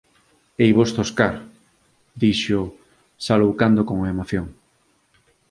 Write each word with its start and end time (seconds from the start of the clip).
“Heivos 0.61 0.89
zoscar”, 0.97 1.35
dixo, 2.21 2.59
saloucando 3.27 3.81
con 3.89 3.97
emoción. 4.13 4.47